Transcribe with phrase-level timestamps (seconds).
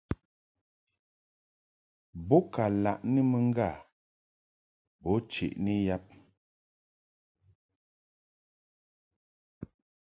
[2.27, 3.69] Bo ka laʼni ŋgâ
[5.01, 6.03] bo cheʼni yab.